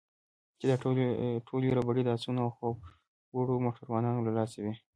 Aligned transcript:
چې 0.59 0.65
دا 0.69 0.75
ټولې 1.51 1.67
ربړې 1.77 2.01
د 2.05 2.09
اسونو 2.17 2.41
او 2.45 2.49
خوب 2.57 2.77
وړو 3.35 3.63
موټروانانو 3.65 4.25
له 4.27 4.31
لاسه 4.37 4.57
وې. 4.63 4.73